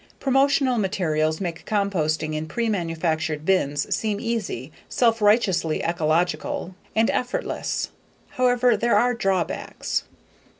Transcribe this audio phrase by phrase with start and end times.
[0.19, 7.89] Promotional materials make composting in pre manufactured bins seem easy, self righteously ecological, and effortless.
[8.31, 10.05] However, there are drawbacks.